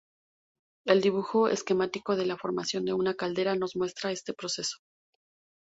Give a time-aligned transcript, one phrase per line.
[0.87, 4.79] El dibujo esquemático de la formación de una caldera nos muestra este proceso.